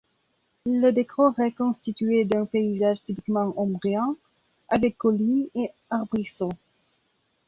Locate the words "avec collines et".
4.69-5.69